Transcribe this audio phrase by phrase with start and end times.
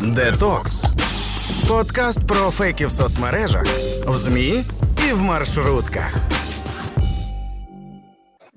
[0.00, 0.84] Детокс.
[1.68, 3.64] Подкаст про фейки в соцмережах,
[4.06, 4.64] в ЗМІ
[5.08, 6.14] і в маршрутках.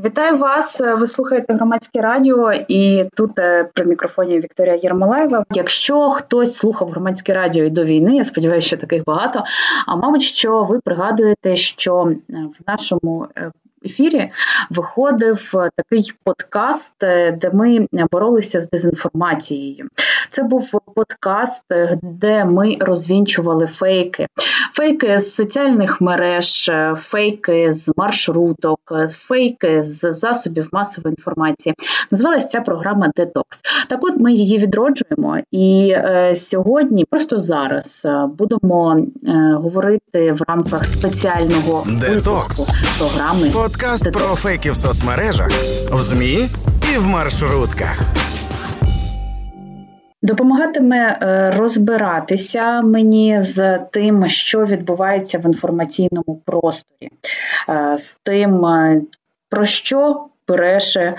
[0.05, 0.81] Вітаю вас!
[0.81, 5.43] Ви слухаєте громадське радіо, і тут е, при мікрофоні Вікторія Єрмолаєва.
[5.53, 9.43] Якщо хтось слухав громадське радіо і до війни, я сподіваюся, що таких багато.
[9.87, 13.51] А мабуть, що ви пригадуєте, що е, в нашому е,
[13.85, 14.31] ефірі
[14.69, 16.95] виходив такий подкаст,
[17.33, 19.87] де ми боролися з дезінформацією.
[20.29, 21.63] Це був подкаст,
[22.01, 24.27] де ми розвінчували фейки,
[24.73, 31.75] фейки з соціальних мереж, фейки з маршруток, фейки з засобів масової інформації.
[32.11, 33.61] Називалася ця програма Детокс.
[33.87, 40.41] Так, от ми її відроджуємо, і е, сьогодні, просто зараз, е, будемо е, говорити в
[40.47, 42.65] рамках спеціального випуску
[42.99, 43.49] програми.
[43.71, 45.51] Подкаст про фейки в соцмережах,
[45.91, 46.49] в змі
[46.93, 48.01] і в маршрутках.
[50.21, 57.09] Допомагатиме е, розбиратися мені з тим, що відбувається в інформаційному просторі,
[57.69, 59.01] е, з тим, е,
[59.49, 61.15] про що бреше е,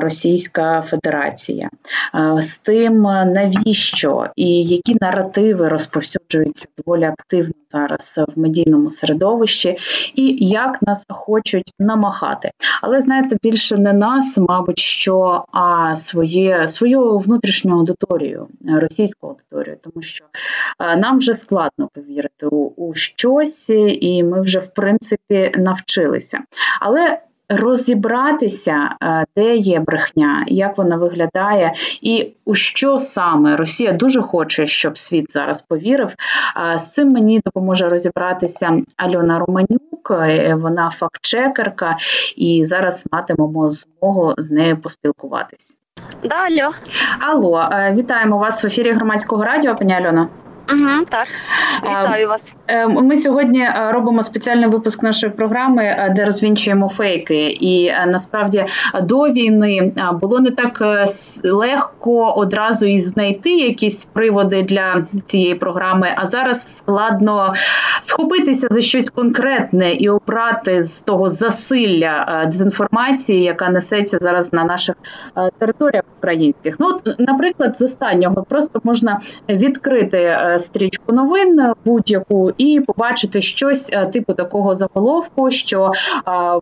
[0.00, 1.70] Російська Федерація,
[2.14, 9.76] е, з тим, навіщо і які наративи розповсюджуються доволі активно зараз в медійному середовищі,
[10.14, 12.50] і як нас хочуть намагати.
[12.82, 20.02] Але знаєте, більше не нас, мабуть, що а своє свою внутрішню аудиторію, російську аудиторію, тому
[20.02, 20.24] що
[20.80, 26.38] е, нам вже складно повірити у, у щось, і ми вже в принципі навчилися.
[26.80, 27.18] Але
[27.56, 31.72] розібратися, е, де є брехня, як вона виглядає,
[32.02, 36.14] і у що саме Росія дуже хоче, щоб світ зараз повірив.
[36.78, 41.96] З цим мені допоможе розібратися Альона Романюк, е, вона фактчекерка,
[42.36, 45.76] і зараз матимемо змогу з нею поспілкуватись.
[46.24, 46.72] Да, алло.
[47.20, 50.28] Алло, е, вітаємо вас в ефірі громадського радіо, пані Альона.
[50.70, 51.26] Угу, Так,
[51.82, 52.56] вітаю вас.
[52.68, 57.46] Е, ми сьогодні е, робимо спеціальний випуск нашої програми, е, де розвінчуємо фейки.
[57.46, 58.64] І насправді
[59.02, 60.82] до війни було не так
[61.44, 66.14] легко одразу і знайти якісь приводи для цієї програми.
[66.16, 67.54] А зараз складно
[68.02, 74.94] схопитися за щось конкретне і обрати з того засилля дезінформації, яка несеться зараз на наших
[75.58, 76.76] територіях українських.
[76.80, 76.86] Ну,
[77.18, 84.76] наприклад, з останнього просто можна відкрити стрічку новин будь-яку і побачити щось е, типу такого
[84.76, 85.92] заголовку, що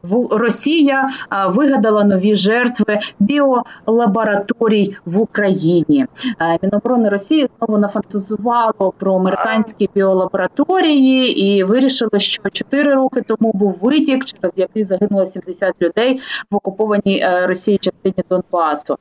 [0.03, 1.09] в Росія
[1.49, 6.07] вигадала нові жертви біолабораторій в Україні.
[6.41, 13.79] Е, Міноборони Росії знову нафантазувало про американські біолабораторії і вирішили, що 4 роки тому був
[13.83, 16.21] витік, через який загинуло 70 людей
[16.51, 18.97] в окупованій е, Росії частині Донбасу.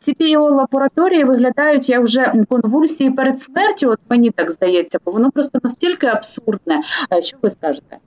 [0.00, 3.94] Ці біолабораторії виглядають як вже конвульсії перед смертю.
[4.08, 6.82] Мені так здається, бо воно просто настільки абсурдне.
[7.22, 7.98] Що ви скажете?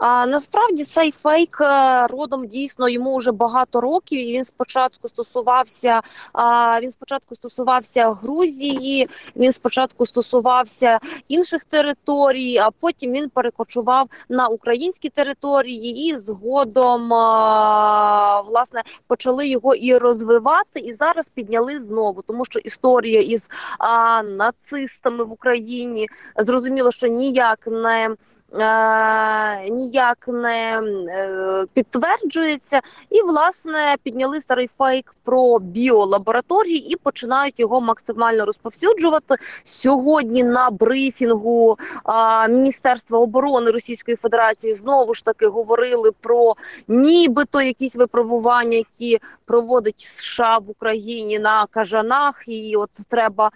[0.00, 4.18] А насправді цей фейк е, родом дійсно йому вже багато років.
[4.18, 6.00] Він спочатку стосувався.
[6.32, 10.98] А, Він спочатку стосувався Грузії, він спочатку стосувався
[11.28, 19.74] інших територій, а потім він перекочував на українські території і згодом а, власне почали його
[19.74, 26.90] і розвивати, і зараз підняли знову, тому що історія із а, нацистами в Україні зрозуміло,
[26.90, 28.16] що ніяк не
[29.70, 38.44] ніяк не е, підтверджується, і власне підняли старий фейк про біолабораторії і починають його максимально
[38.46, 40.44] розповсюджувати сьогодні.
[40.44, 41.76] На брифінгу
[42.08, 46.54] е, Міністерства оборони Російської Федерації знову ж таки говорили про
[46.88, 53.50] нібито якісь випробування, які проводить США в Україні на кажанах, і от треба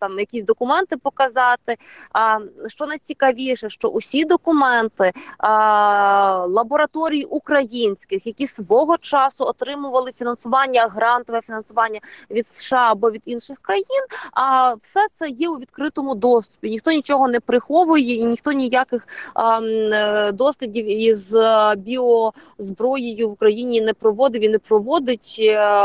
[0.00, 1.76] там якісь документи показати.
[2.12, 10.88] А що найцікавіше, найцікавіше, що усі документи а, лабораторій українських, які свого часу отримували фінансування,
[10.88, 16.70] грантове фінансування від США або від інших країн, а все це є у відкритому доступі.
[16.70, 23.80] Ніхто нічого не приховує, і ніхто ніяких а, е, дослідів із е, біозброєю в Україні
[23.80, 25.40] не проводив і не проводить,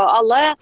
[0.06, 0.54] але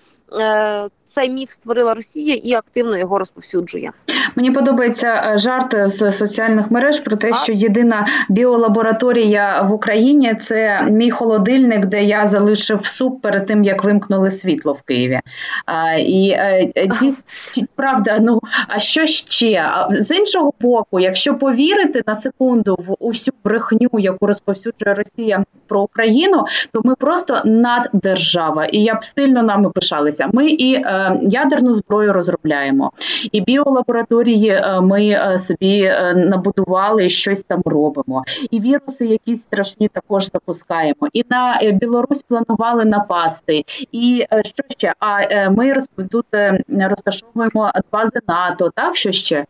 [1.04, 3.92] цей міф створила Росія і активно його розповсюджує.
[4.36, 10.82] Мені подобається е, жарт з соціальних мереж про те, що єдина біолабораторія в Україні це
[10.90, 15.20] мій холодильник, де я залишив суп перед тим, як вимкнули світло в Києві.
[15.66, 16.70] А, І е,
[17.00, 17.30] дійсно,
[17.76, 19.70] правда, ну а що ще?
[19.90, 26.44] З іншого боку, якщо повірити на секунду в усю брехню, яку розповсюджує Росія про Україну,
[26.72, 30.28] то ми просто наддержава, і я б сильно нами пишалася.
[30.32, 32.92] Ми і е, ядерну зброю розробляємо,
[33.32, 38.24] і біолабораторії е, ми е, собі е, набудували щось там робимо.
[38.50, 41.08] І віруси, якісь страшні, також запускаємо.
[41.12, 43.64] І на Білорусь планували напасти.
[43.92, 44.94] І що ще?
[44.98, 45.74] А ми
[46.10, 46.26] тут
[46.70, 48.70] розташовуємо бази НАТО.
[48.74, 49.46] Так що ще?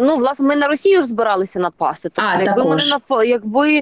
[0.00, 2.08] Ну, власне, ми на Росію ж збиралися напасти.
[2.08, 2.90] Тобто, а, якби також.
[2.90, 3.80] ми не якби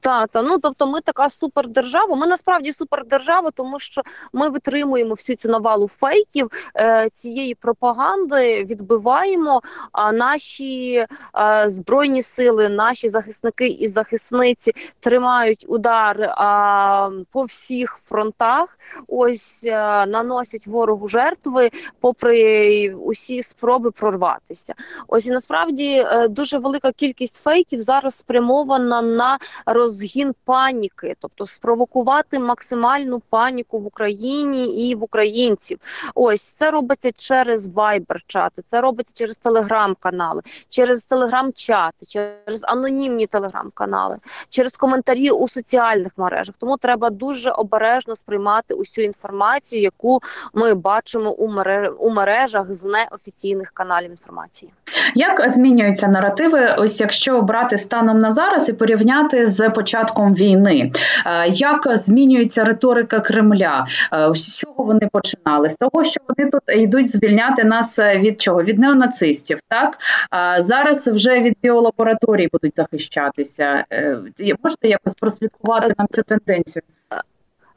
[0.00, 2.16] та, та ну тобто, ми така супердержава.
[2.16, 9.62] Ми насправді супердержава, тому що ми витримуємо всю цю навалу фейків е, цієї пропаганди, відбиваємо.
[9.92, 16.34] А наші е, збройні сили, наші захисники і захисниці тримають удар е,
[17.32, 18.78] по всіх фронтах.
[19.08, 21.70] Ось е, наносять ворогу жертви,
[22.00, 24.74] попри усі спроби прорватися.
[25.14, 32.38] Ось і насправді е, дуже велика кількість фейків зараз спрямована на розгін паніки, тобто спровокувати
[32.38, 35.78] максимальну паніку в Україні і в українців.
[36.14, 44.18] Ось це робиться через вайбер-чати, це робиться через телеграм-канали, через телеграм-чати, через анонімні телеграм-канали,
[44.48, 46.54] через коментарі у соціальних мережах.
[46.58, 50.20] Тому треба дуже обережно сприймати усю інформацію, яку
[50.54, 51.30] ми бачимо
[51.98, 54.72] у мережах з неофіційних каналів інформації.
[55.14, 56.66] Як змінюються наративи?
[56.78, 60.90] Ось якщо брати станом на зараз і порівняти з початком війни,
[61.26, 63.86] е, як змінюється риторика Кремля?
[64.12, 65.70] Е, з чого вони починали?
[65.70, 68.62] З того, що вони тут йдуть звільняти нас від чого?
[68.62, 69.98] Від неонацистів, так
[70.60, 73.84] зараз вже від біолабораторій будуть захищатися.
[73.92, 74.18] Е,
[74.62, 76.82] можете якось прослідкувати нам цю тенденцію?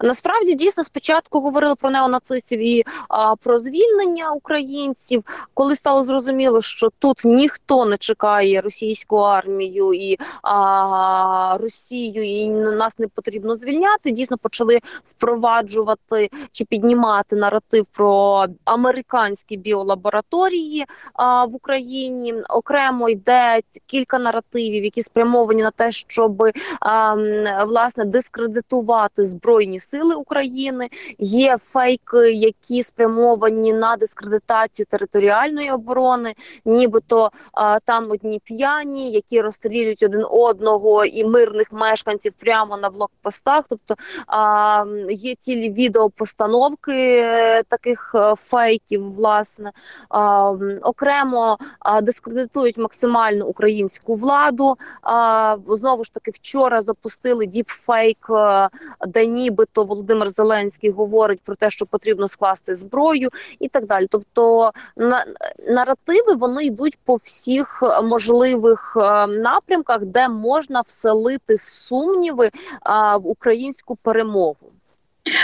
[0.02, 5.24] Насправді дійсно спочатку говорили про неонацистів і а, про звільнення українців,
[5.54, 13.00] коли стало зрозуміло, що тут ніхто не чекає російську армію і а, Росію, і нас
[13.00, 14.12] не потрібно звільняти.
[14.12, 14.80] Дійсно почали
[15.10, 22.34] впроваджувати чи піднімати наратив про американські біолабораторії а, в Україні.
[22.50, 26.44] Окремо йде кілька наративів, які спрямовані на те, щоб
[26.80, 27.16] а,
[27.64, 30.90] власне дискредитувати збройні сили України,
[31.20, 36.34] є фейки, які спрямовані на дискредитацію територіальної оборони,
[36.66, 43.66] нібито а, там одні п'яні, які розстрілюють один одного і мирних мешканців прямо на блокпостах.
[43.70, 43.96] Тобто
[44.28, 49.72] а, є цілі відеопостановки е, таких е, фейків, власне
[50.10, 50.52] а,
[50.82, 54.78] окремо а, дискредитують максимально українську владу.
[55.02, 58.70] А, Знову ж таки, вчора запустили діпфейк, е,
[59.08, 63.30] де нібито то Володимир Зеленський говорить про те, що потрібно скласти зброю
[63.60, 64.08] і так далі.
[64.10, 65.26] Тобто на
[65.68, 72.52] наративи вони йдуть по всіх можливих е, напрямках, де можна вселити сумніви
[72.82, 74.72] а, в українську перемогу.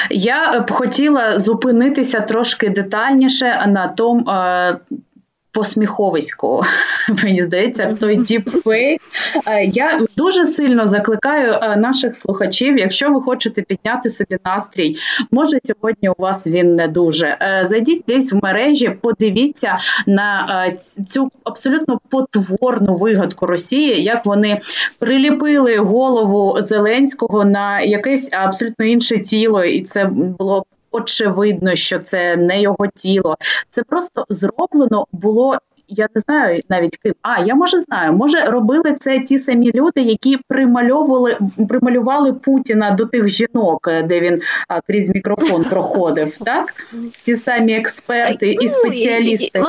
[0.10, 4.78] Я б хотіла зупинитися трошки детальніше на тому, е,
[5.54, 6.64] посміховисько.
[7.24, 9.02] Мені здається, той діпфейк.
[9.48, 14.96] Е, я дуже сильно закликаю е, наших слухачів, якщо ви хочете підняти собі настрій,
[15.32, 17.38] може сьогодні у вас він не дуже.
[17.42, 19.78] Е, зайдіть десь в мережі, подивіться
[20.08, 20.48] на
[21.08, 24.60] цю абсолютно потворну вигадку Росії, як вони
[25.00, 32.62] приліпили голову Зеленського на якесь абсолютно інше тіло, і це було очевидно, що це не
[32.62, 33.38] його тіло.
[33.70, 35.58] Це просто зроблено було.
[35.88, 37.14] Я не знаю навіть ким.
[37.22, 41.38] А я може знаю, може робили це ті самі люди, які примальовували
[41.70, 46.38] прималювали Путіна до тих жінок, де він а, крізь мікрофон проходив.
[46.38, 46.74] Так
[47.26, 49.64] ті самі експерти і ну, спеціалісти.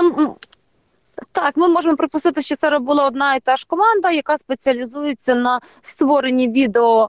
[1.35, 5.61] Так, ми можемо припустити, що це робила одна і та ж команда, яка спеціалізується на
[5.83, 7.09] створенні відео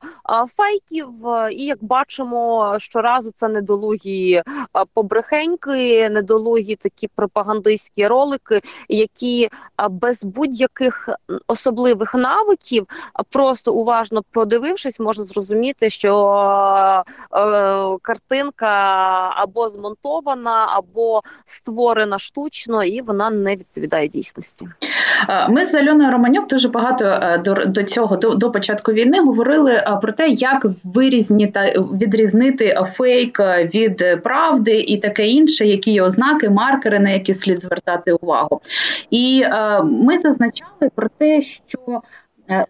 [0.57, 1.09] фейків.
[1.51, 4.41] І як бачимо, щоразу це недолугі
[4.93, 9.49] побрехеньки, недолугі такі пропагандистські ролики, які
[9.89, 11.09] без будь-яких
[11.47, 12.87] особливих навиків,
[13.29, 16.15] просто уважно подивившись, можна зрозуміти, що
[17.31, 18.67] а, картинка
[19.35, 24.67] або змонтована, або створена штучно, і вона не відповідає дійсності.
[25.49, 30.11] Ми з Альоною Романюк дуже багато до до цього до, до початку війни говорили про
[30.11, 33.39] те, як вирізні та відрізнити фейк
[33.73, 38.61] від правди і таке інше, які є ознаки, маркери, на які слід звертати увагу.
[39.09, 39.45] І
[39.83, 42.24] ми зазначали про те, що Е,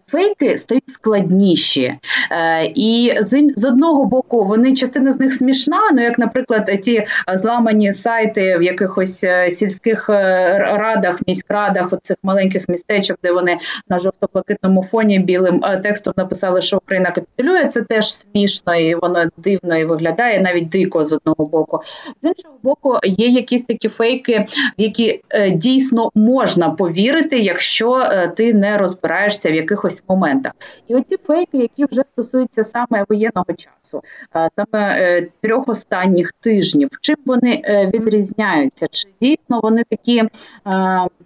[0.06, 3.12] фейки стають складніші, е, і
[3.56, 5.80] з одного боку вони частина з них смішна.
[5.92, 13.18] Ну як, наприклад, ті зламані сайти в якихось е, сільських радах, міськрадах, цих маленьких містечок,
[13.22, 17.64] де вони на жовто-блакитному фоні білим текстом написали, що Україна капітулює.
[17.64, 21.80] Це теж смішно і воно дивно і виглядає навіть дико з одного боку.
[22.22, 24.46] З іншого боку, є якісь такі фейки,
[24.78, 25.20] в які
[25.52, 28.04] дійсно можна повірити, якщо
[28.36, 30.52] ти не розбираєшся в якихось моментах.
[30.88, 37.16] І оці фейки, які вже стосуються саме воєнного часу, саме е, трьох останніх тижнів, чим
[37.26, 38.86] вони е, відрізняються?
[38.90, 40.22] Чи дійсно вони такі,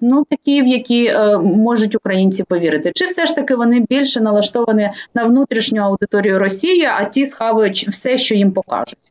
[0.01, 2.93] ну такі, в які е, можуть українці повірити?
[2.95, 8.19] Чи все ж таки вони більше налаштовані на внутрішню аудиторію Росії, а ті схавають все,
[8.19, 9.10] що їм покажуть?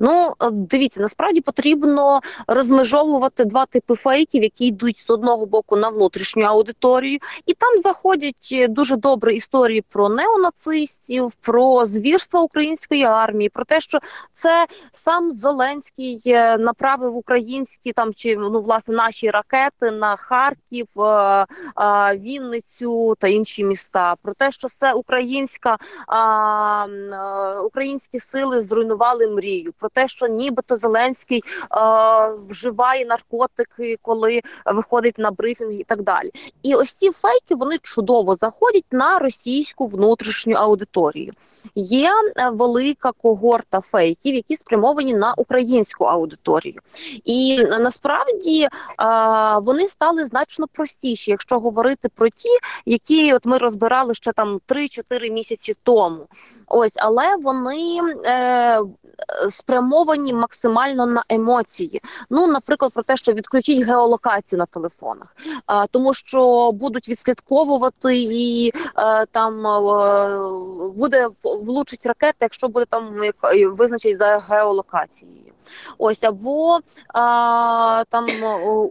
[0.00, 5.88] Ну е, дивіться, насправді потрібно розмежовувати два типи фейків, які йдуть з одного боку на
[5.88, 13.48] внутрішню аудиторію, і там заходять е, дуже добрі історії про неонацистів, про звірства української армії,
[13.48, 13.98] про те, що
[14.32, 20.86] це сам Зеленський е, направив українські там чи ну власне наші ракети на Харків,
[22.14, 24.14] Вінницю та інші міста.
[24.22, 25.78] Про те, що це українська
[27.64, 29.72] українські сили зруйнували мрію.
[29.78, 31.42] Про про те, що нібито Зеленський е,
[32.48, 36.30] вживає наркотики, коли виходить на брифінг і так далі.
[36.62, 41.32] І ось ці фейки вони чудово заходять на російську внутрішню аудиторію.
[41.74, 46.80] Є е, велика когорта фейків, які спрямовані на українську аудиторію,
[47.24, 48.68] і насправді е,
[49.62, 52.48] вони стали значно простіші, якщо говорити про ті,
[52.86, 56.26] які от ми розбирали ще там 3-4 місяці тому.
[56.66, 58.80] Ось, але вони е,
[59.48, 62.00] спрямовані максимально на емоції.
[62.30, 68.72] Ну, наприклад, про те, що відключить геолокацію на телефонах, а, тому що будуть відслідковувати і
[68.94, 70.50] а, там а,
[70.96, 73.36] буде влучить ракета, якщо буде там як
[73.72, 75.48] визначить за геолокацією.
[75.98, 76.78] Ось або
[77.14, 78.26] а, там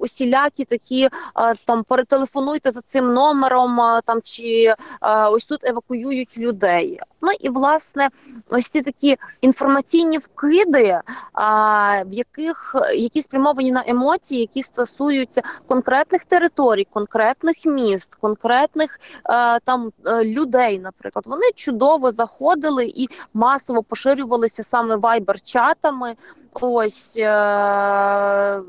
[0.01, 6.99] усілякі такі а, там перетелефонуйте за цим номером, там чи а, ось тут евакуюють людей.
[7.21, 8.09] Ну і власне
[8.49, 11.01] ось ці такі інформаційні вкиди,
[11.33, 19.59] а, в яких які спрямовані на емоції, які стосуються конкретних територій, конкретних міст, конкретних а,
[19.59, 26.15] там е, людей, наприклад, вони чудово заходили і масово поширювалися саме вайбер-чатами.
[26.61, 28.61] Ось е,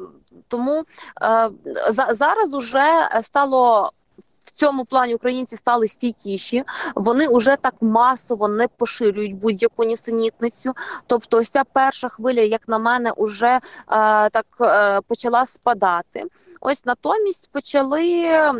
[0.49, 0.85] тому
[1.23, 1.51] е,
[2.11, 3.93] зараз уже стало
[4.59, 10.73] цьому плані українці стали стійкіші, вони вже так масово не поширюють будь-яку нісенітницю.
[11.07, 13.61] Тобто, ось ця перша хвиля, як на мене, уже е,
[14.31, 16.25] так е, почала спадати.
[16.61, 18.53] Ось натомість почали е,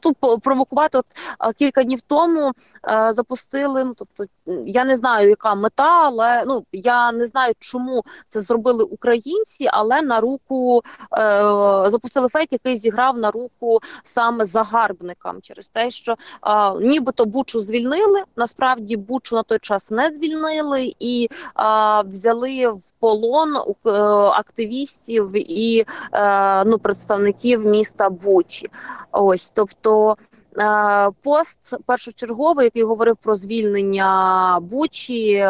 [0.00, 0.98] тут провокувати.
[0.98, 1.06] От
[1.40, 2.52] е, кілька днів тому
[2.88, 3.84] е, запустили.
[3.84, 4.24] Ну, тобто,
[4.66, 10.02] я не знаю, яка мета, але ну я не знаю, чому це зробили українці, але
[10.02, 10.82] на руку
[11.18, 13.78] е, запустили фейк, який зіграв на руку
[14.12, 18.22] саме загарбникам через те, що а, нібито Бучу звільнили.
[18.36, 23.90] Насправді Бучу на той час не звільнили і а, взяли в полон е,
[24.38, 28.68] активістів і а, ну представників міста Бучі.
[29.12, 30.16] Ось тобто.
[30.58, 35.42] Е, пост першочерговий, який говорив про звільнення Бучі, е,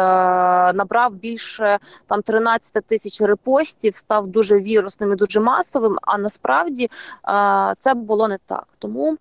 [0.73, 5.97] набрав більше там 13 тисяч репостів, став дуже вірусним і дуже масовим.
[6.01, 6.89] А насправді
[7.29, 8.67] е, це було не так.
[8.79, 9.17] Тому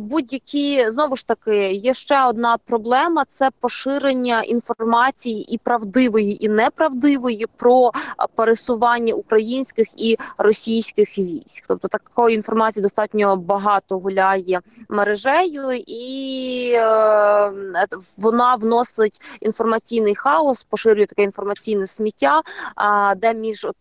[0.00, 7.46] Будь-які знову ж таки є ще одна проблема: це поширення інформації і правдивої, і неправдивої
[7.56, 7.92] про
[8.34, 11.64] пересування українських і російських військ.
[11.68, 17.52] Тобто такої інформації достатньо багато гуляє мережею, і е,
[18.18, 22.42] вона вносить інформаційний хаос, поширює таке інформаційне сміття,
[22.74, 23.72] а де між Е,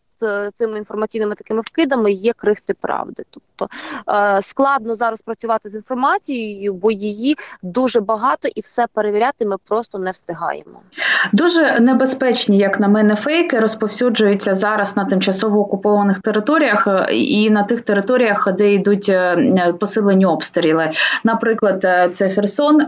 [0.54, 3.24] цими інформаційними такими вкидами є крихти правди.
[3.30, 3.76] Тобто
[4.10, 10.00] е, складно зараз працювати з інформацією, бо її дуже багато і все перевіряти ми просто
[10.00, 10.82] не встигаємо.
[11.34, 17.64] Дуже небезпечні, як на мене, фейки розповсюджуються зараз на тимчасово окупованих територіях е, і на
[17.64, 19.12] тих територіях, де йдуть
[19.80, 20.92] посилені обстріли.
[21.24, 22.86] Наприклад, це Херсон,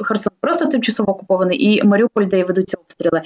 [0.00, 3.22] Херсон просто тимчасово окупований, і Маріуполь, де й ведуться обстріли.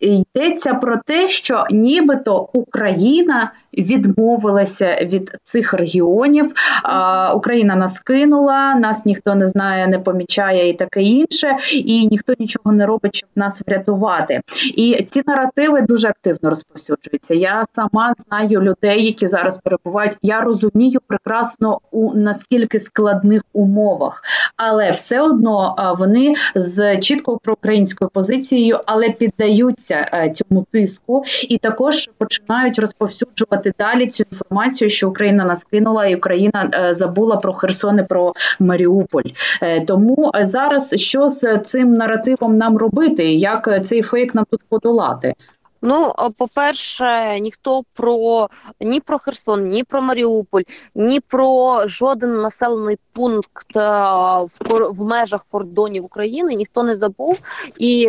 [0.00, 6.52] Йдеться про те, що нібито Україна відмовилася від цих регіонів.
[6.82, 12.34] А, Україна нас кинула, нас ніхто не знає, не помічає і таке інше, і ніхто
[12.38, 14.40] нічого не робить, щоб нас врятувати.
[14.76, 17.34] І ці наративи дуже активно розповсюджуються.
[17.34, 20.18] Я сама знаю людей, які зараз перебувають.
[20.22, 24.22] Я розумію прекрасно у наскільки складних умовах,
[24.56, 32.10] але все одно вони з чітко проукраїнською позицією, але піддаються е, цьому тиску, і також
[32.18, 37.98] починають розповсюджувати далі цю інформацію, що Україна нас кинула, і Україна е, забула про Херсон
[37.98, 39.30] і про Маріуполь.
[39.62, 43.34] Е, тому зараз що з цим наративом нам робити?
[43.34, 45.34] Як цей фейк нам тут подолати?
[45.82, 48.48] Ну, по-перше, ніхто про
[48.80, 50.62] ні про Херсон, ні про Маріуполь,
[50.94, 54.46] ні про жоден населений пункт в
[54.90, 57.38] в межах кордонів України ніхто не забув.
[57.78, 58.08] І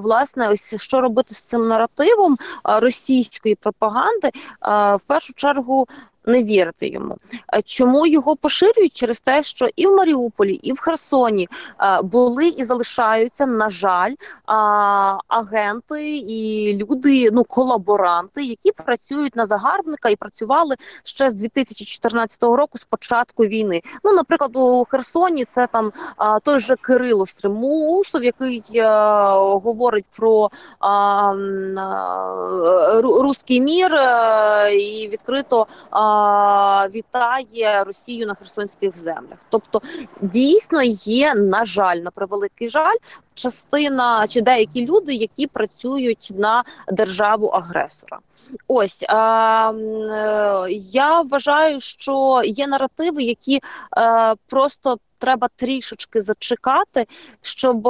[0.00, 4.30] власне, ось що робити з цим наративом російської пропаганди,
[4.96, 5.86] в першу чергу
[6.28, 7.16] не вірити йому.
[7.64, 11.48] Чому його поширюють через те, що і в Маріуполі, і в Херсоні
[12.02, 14.14] були і залишаються, на жаль,
[15.28, 22.78] агенти і люди, ну колаборанти, які працюють на загарбника і працювали ще з 2014 року
[22.78, 23.82] з початку війни.
[24.04, 25.92] Ну, наприклад, у Херсоні це там
[26.42, 28.62] той же Кирило Стримусов, який
[29.62, 30.50] говорить про
[33.02, 33.92] руський мір
[34.72, 35.66] і відкрито
[36.94, 39.38] вітає Росію на херсонських землях.
[39.50, 39.82] Тобто
[40.20, 42.96] дійсно є, на жаль, на превеликий жаль,
[43.38, 48.18] частина чи деякі люди, які працюють на державу агресора.
[48.68, 49.06] Ось е,
[50.92, 53.60] я вважаю, що є наративи, які
[53.98, 57.06] е, просто треба трішечки зачекати,
[57.42, 57.88] щоб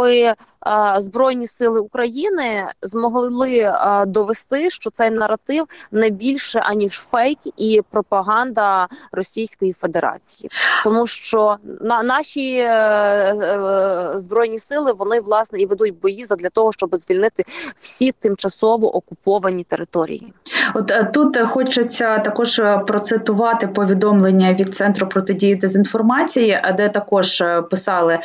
[0.96, 3.74] Збройні сили України змогли
[4.06, 10.50] довести, що цей наратив не більше аніж фейк і пропаганда Російської Федерації,
[10.84, 16.72] тому що на наші е, е, збройні сили вони власне і ведуть бої для того,
[16.72, 17.44] щоб звільнити
[17.80, 20.32] всі тимчасово окуповані території.
[20.74, 28.18] От е, тут хочеться також процитувати повідомлення від центру протидії дезінформації, де також писали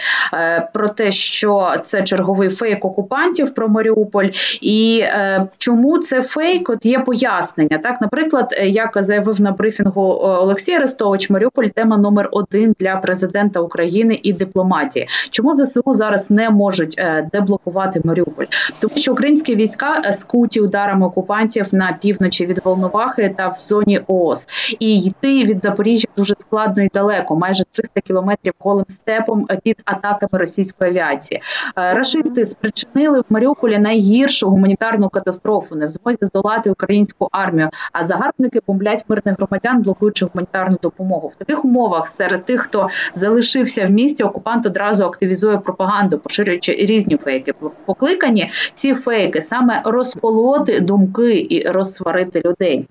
[0.74, 4.30] про те, що це черговий фейк окупантів про Маріуполь.
[4.62, 6.70] І е, чому це фейк?
[6.70, 7.78] От є пояснення.
[7.78, 12.96] Так, наприклад, е, як заявив на брифінгу е, Олексій Арестович, Маріуполь тема номер один для
[12.96, 15.08] президента України і дипломатії.
[15.30, 17.03] Чому ЗСУ зараз не можуть е,
[17.34, 18.46] деблокувати Маріуполь?
[18.80, 24.02] Тому що українські війська е, скуті ударами окупантів на півночі від Волновахи та в зоні
[24.08, 24.48] ООС.
[24.80, 30.40] І йти від Запоріжжя дуже складно і далеко, майже 300 кілометрів голим степом під атаками
[30.40, 31.42] російської авіації.
[31.76, 37.70] Рашисти спричинили в Маріуполі найгіршу гуманітарну катастрофу, не в змозі здолати українську армію.
[37.92, 41.28] А загарбники бомблять мирних громадян, блокуючи гуманітарну допомогу.
[41.28, 47.18] В таких умовах серед тих, хто залишився в місті, окупант одразу активізує пропаганду, поширюючи різні
[47.18, 47.54] фейки.
[47.86, 52.88] Покликані ці фейки саме розполоти думки і розсварити людей.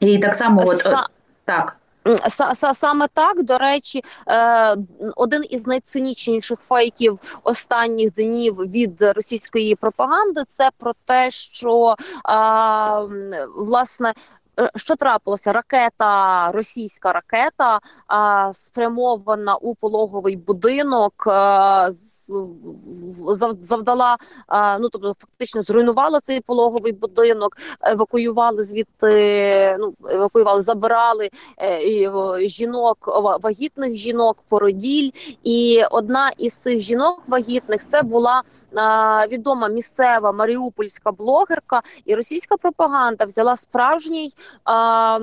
[0.00, 0.96] І так само, от
[1.44, 1.76] так.
[2.72, 4.76] Саме так до речі, е,
[5.16, 11.94] один із найцинічніших фейків останніх днів від російської пропаганди це про те, що
[13.56, 14.41] власне Е,
[14.76, 15.52] що трапилося?
[15.52, 21.88] Ракета, російська ракета, а, спрямована у пологовий будинок, а,
[23.60, 31.30] завдала, а, ну тобто фактично зруйнувала цей пологовий будинок, евакуювали звідти, ну евакуювали, забирали
[31.62, 32.98] е, жінок,
[33.42, 35.10] вагітних жінок, породіль.
[35.42, 38.42] І одна із цих жінок вагітних це була
[39.28, 44.32] відома місцева маріупольська блогерка, і російська пропаганда взяла справжній
[44.64, 45.18] а,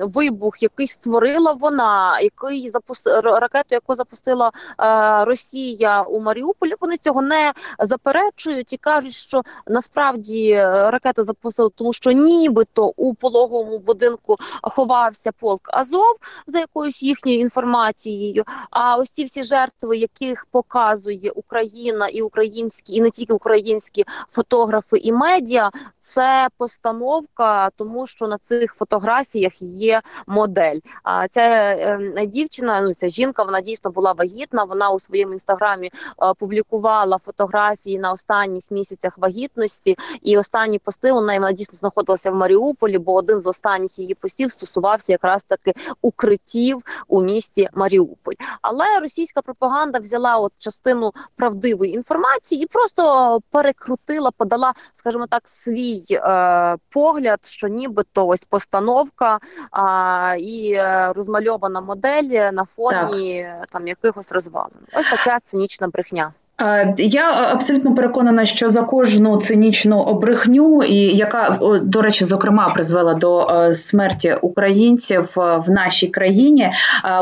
[0.00, 6.72] вибух, який створила вона, який запусти ракету, яку запустила а, Росія у Маріуполі.
[6.80, 13.14] Вони цього не заперечують і кажуть, що насправді е, ракету запустили, тому що нібито у
[13.14, 18.44] пологовому будинку ховався полк Азов за якоюсь їхньою інформацією.
[18.70, 24.98] А ось ці всі жертви, яких показує Україна і українські, і не тільки українські фотографи
[24.98, 30.78] і медіа, це постановка, тому що на цих цих фотографіях є модель.
[31.02, 34.64] А ця е, дівчина, ну ця жінка, вона дійсно була вагітна.
[34.64, 41.20] Вона у своєму інстаграмі е, публікувала фотографії на останніх місяцях вагітності, і останні пости у
[41.20, 45.72] неї вона дійсно знаходилася в Маріуполі, бо один з останніх її постів стосувався якраз таки
[46.02, 48.34] укриттів у місті Маріуполь.
[48.62, 56.04] Але російська пропаганда взяла от частину правдивої інформації і просто перекрутила, подала, скажімо так, свій
[56.10, 59.38] е, погляд, що нібито ось постановка
[59.70, 63.68] а, і е, розмальована модель на фоні так.
[63.70, 64.78] там якихось розвалин.
[64.92, 66.32] Ось така цинічна брехня.
[66.62, 73.14] Е, Я абсолютно переконана, що за кожну цинічну брехню, і яка до речі, зокрема призвела
[73.14, 76.72] до е, смерті українців е, в нашій країні, е,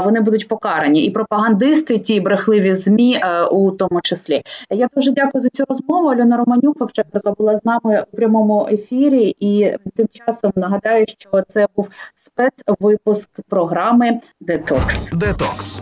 [0.04, 4.42] вони будуть покарані, і пропагандисти, ті брехливі змі, е, у тому числі.
[4.70, 6.08] Я дуже дякую за цю розмову.
[6.08, 11.66] Альона Романюк, Фактчекерка, була з нами у прямому ефірі, і тим часом нагадаю, що це
[11.76, 15.08] був спецвипуск програми Детокс.
[15.12, 15.80] Детокс.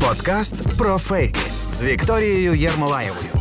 [0.00, 3.37] Подкаст про фейки з Вікторією Єрмолаєвою.